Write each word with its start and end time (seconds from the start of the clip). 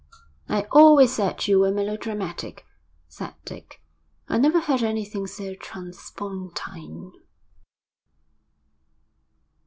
'I 0.49 0.63
always 0.71 1.13
said 1.13 1.47
you 1.47 1.59
were 1.59 1.69
melodramatic,' 1.71 2.65
said 3.07 3.35
Dick. 3.45 3.83
'I 4.29 4.39
never 4.39 4.59
heard 4.61 4.81
anything 4.81 5.27
so 5.27 5.53
transpontine.' 5.53 7.11